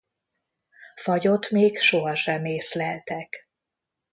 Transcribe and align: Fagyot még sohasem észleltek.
Fagyot 0.95 1.49
még 1.49 1.77
sohasem 1.79 2.45
észleltek. 2.45 3.49